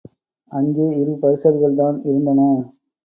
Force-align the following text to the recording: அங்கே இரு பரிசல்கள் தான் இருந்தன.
அங்கே 0.51 0.87
இரு 1.01 1.13
பரிசல்கள் 1.21 1.75
தான் 1.75 1.99
இருந்தன. 2.03 2.39